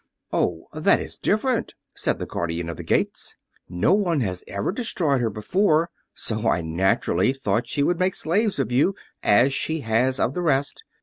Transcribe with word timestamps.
"Oh, 0.33 0.67
that 0.73 0.99
is 0.99 1.19
different," 1.19 1.75
said 1.93 2.17
the 2.17 2.25
Guardian 2.25 2.69
of 2.69 2.77
the 2.77 2.81
Gates. 2.83 3.35
"No 3.69 3.93
one 3.93 4.21
has 4.21 4.43
ever 4.47 4.71
destroyed 4.71 5.21
her 5.21 5.29
before, 5.29 5.91
so 6.15 6.49
I 6.49 6.61
naturally 6.63 7.33
thought 7.33 7.67
she 7.67 7.83
would 7.83 7.99
make 7.99 8.15
slaves 8.15 8.57
of 8.57 8.71
you, 8.71 8.95
as 9.21 9.53
she 9.53 9.81
has 9.81 10.19
of 10.19 10.33
the 10.33 10.41
rest. 10.41 10.83